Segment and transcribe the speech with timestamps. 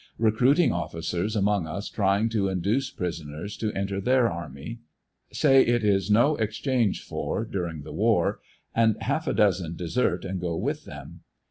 [0.17, 4.79] Recruiting: officers among us trying to induce prisoners to enter their army.
[5.31, 8.39] Say it is no exchange for during the war,
[8.73, 11.19] and half a dozen desert and go with them.